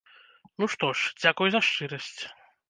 [0.63, 2.21] Ну што ж, дзякуй за шчырасць.